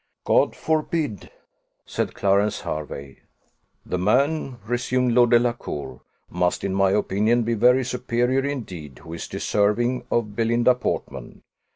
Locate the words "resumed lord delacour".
4.65-6.01